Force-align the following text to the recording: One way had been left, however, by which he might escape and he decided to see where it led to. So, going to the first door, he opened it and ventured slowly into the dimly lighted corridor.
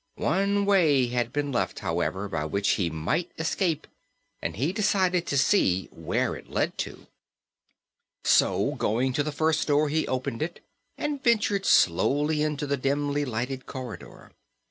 One 0.15 0.65
way 0.65 1.09
had 1.09 1.31
been 1.31 1.51
left, 1.51 1.81
however, 1.81 2.27
by 2.27 2.45
which 2.45 2.69
he 2.71 2.89
might 2.89 3.29
escape 3.37 3.85
and 4.41 4.55
he 4.55 4.73
decided 4.73 5.27
to 5.27 5.37
see 5.37 5.89
where 5.91 6.33
it 6.35 6.49
led 6.49 6.75
to. 6.79 7.05
So, 8.23 8.73
going 8.79 9.13
to 9.13 9.21
the 9.21 9.31
first 9.31 9.67
door, 9.67 9.89
he 9.89 10.07
opened 10.07 10.41
it 10.41 10.59
and 10.97 11.23
ventured 11.23 11.67
slowly 11.67 12.41
into 12.41 12.65
the 12.65 12.77
dimly 12.77 13.25
lighted 13.25 13.67
corridor. 13.67 14.31